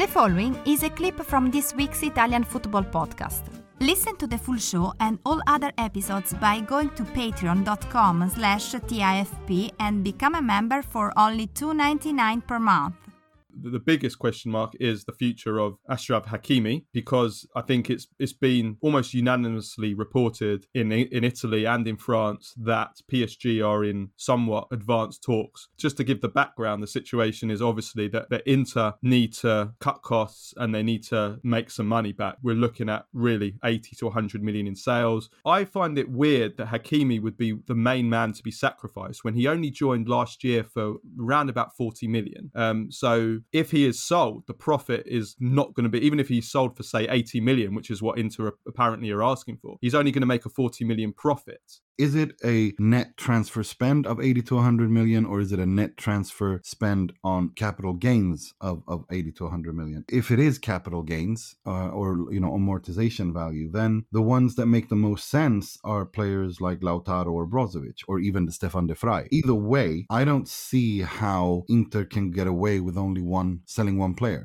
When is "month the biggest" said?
12.58-14.18